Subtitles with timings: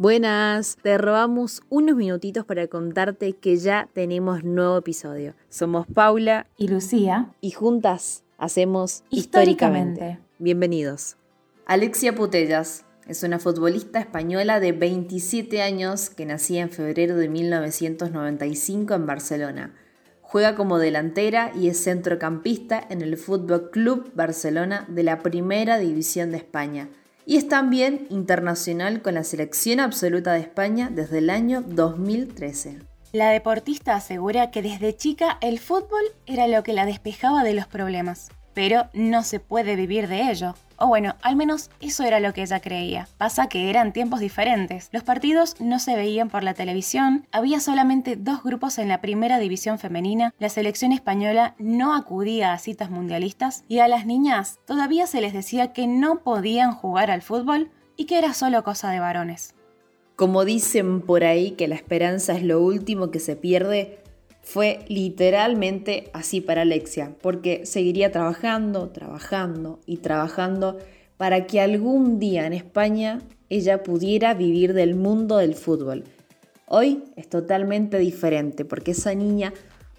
[0.00, 5.34] Buenas, te robamos unos minutitos para contarte que ya tenemos nuevo episodio.
[5.48, 9.94] Somos Paula y Lucía y juntas hacemos históricamente.
[9.94, 10.20] históricamente.
[10.38, 11.16] Bienvenidos.
[11.66, 18.94] Alexia Putellas es una futbolista española de 27 años que nacía en febrero de 1995
[18.94, 19.74] en Barcelona.
[20.22, 26.30] Juega como delantera y es centrocampista en el Fútbol Club Barcelona de la Primera División
[26.30, 26.88] de España
[27.28, 32.78] y es también internacional con la selección absoluta de España desde el año 2013.
[33.12, 37.66] La deportista asegura que desde chica el fútbol era lo que la despejaba de los
[37.66, 40.56] problemas pero no se puede vivir de ello.
[40.78, 43.06] O bueno, al menos eso era lo que ella creía.
[43.16, 44.88] Pasa que eran tiempos diferentes.
[44.90, 49.38] Los partidos no se veían por la televisión, había solamente dos grupos en la primera
[49.38, 55.06] división femenina, la selección española no acudía a citas mundialistas y a las niñas todavía
[55.06, 58.98] se les decía que no podían jugar al fútbol y que era solo cosa de
[58.98, 59.54] varones.
[60.16, 64.00] Como dicen por ahí que la esperanza es lo último que se pierde,
[64.48, 70.78] fue literalmente así para Alexia, porque seguiría trabajando, trabajando y trabajando
[71.18, 76.04] para que algún día en España ella pudiera vivir del mundo del fútbol.
[76.66, 79.52] Hoy es totalmente diferente porque esa niña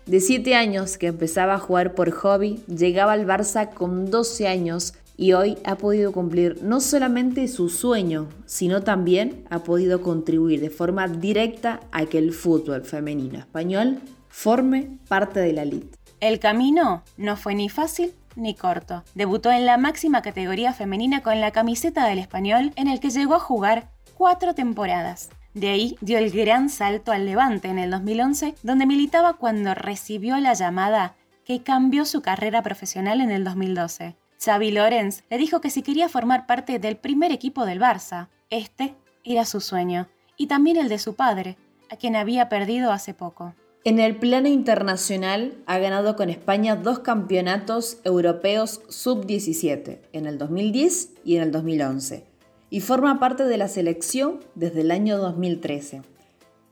[0.08, 4.96] de 7 años que empezaba a jugar por hobby llegaba al Barça con 12 años
[5.16, 10.72] y hoy ha podido cumplir no solamente su sueño, sino también ha podido contribuir de
[10.72, 15.98] forma directa a que el fútbol femenino español forme parte de la elite.
[16.20, 19.04] El camino no fue ni fácil ni corto.
[19.16, 23.36] Debutó en la máxima categoría femenina con la camiseta del español, en el que llegó
[23.36, 25.30] a jugar cuatro temporadas.
[25.54, 30.38] De ahí dio el gran salto al Levante en el 2011, donde militaba cuando recibió
[30.38, 34.16] la llamada que cambió su carrera profesional en el 2012.
[34.44, 38.96] Xavi Lorenz le dijo que si quería formar parte del primer equipo del Barça, este
[39.24, 40.08] era su sueño,
[40.38, 41.58] y también el de su padre,
[41.90, 43.56] a quien había perdido hace poco.
[43.86, 51.12] En el plano internacional ha ganado con España dos campeonatos europeos sub-17, en el 2010
[51.24, 52.26] y en el 2011,
[52.70, 56.02] y forma parte de la selección desde el año 2013.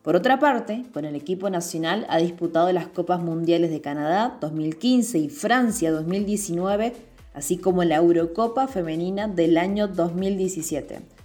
[0.01, 5.17] Por otra parte, con el equipo nacional ha disputado las Copas Mundiales de Canadá 2015
[5.17, 6.91] y Francia 2019,
[7.33, 11.16] así como la Eurocopa Femenina del año 2017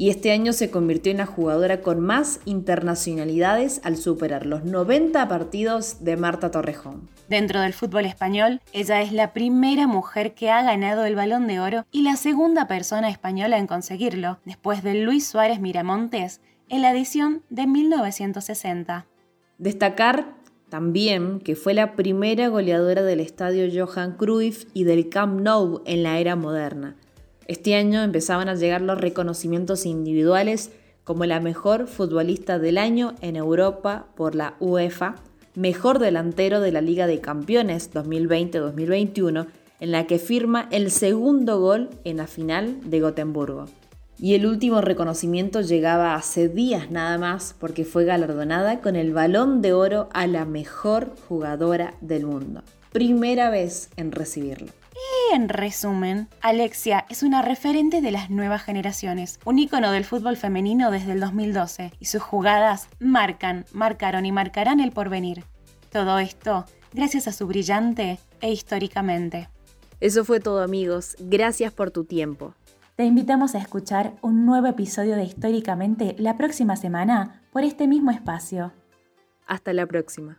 [0.00, 5.28] y este año se convirtió en la jugadora con más internacionalidades al superar los 90
[5.28, 7.10] partidos de Marta Torrejón.
[7.28, 11.60] Dentro del fútbol español, ella es la primera mujer que ha ganado el balón de
[11.60, 16.40] oro y la segunda persona española en conseguirlo, después de Luis Suárez Miramontes
[16.70, 19.04] en la edición de 1960.
[19.58, 20.34] Destacar
[20.70, 26.04] también que fue la primera goleadora del estadio Johan Cruyff y del Camp Nou en
[26.04, 26.96] la era moderna
[27.46, 30.70] este año empezaban a llegar los reconocimientos individuales
[31.04, 35.16] como la mejor futbolista del año en Europa por la UEFA,
[35.54, 39.46] mejor delantero de la Liga de Campeones 2020-2021,
[39.80, 43.66] en la que firma el segundo gol en la final de Gotemburgo.
[44.18, 49.62] Y el último reconocimiento llegaba hace días nada más porque fue galardonada con el balón
[49.62, 52.62] de oro a la mejor jugadora del mundo.
[52.92, 54.72] Primera vez en recibirlo
[55.32, 60.90] en resumen, Alexia es una referente de las nuevas generaciones, un ícono del fútbol femenino
[60.90, 65.44] desde el 2012, y sus jugadas marcan, marcaron y marcarán el porvenir.
[65.90, 69.48] Todo esto gracias a su brillante e históricamente.
[70.00, 72.54] Eso fue todo amigos, gracias por tu tiempo.
[72.96, 78.10] Te invitamos a escuchar un nuevo episodio de Históricamente la próxima semana por este mismo
[78.10, 78.72] espacio.
[79.46, 80.38] Hasta la próxima.